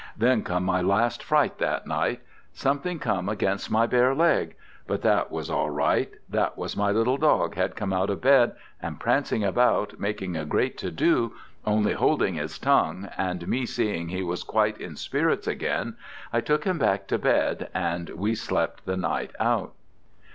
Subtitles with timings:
[0.17, 2.21] Then come my last fright that night
[2.53, 4.55] something come against my bare leg
[4.87, 8.53] but that was all right: that was my little dog had come out of bed,
[8.81, 11.33] and prancing about, making a great to do,
[11.67, 15.97] only holding his tongue, and me seeing he was quite in spirits again,
[16.33, 19.73] I took him back to bed and we slept the night out!